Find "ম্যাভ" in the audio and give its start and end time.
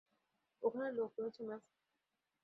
1.43-1.61